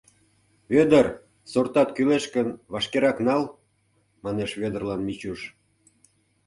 [0.73, 1.05] —Вӧдыр,
[1.51, 3.43] сортат кӱлеш гын, вашкерак нал,—
[4.23, 5.41] манеш Вӧдырлан Мичуш.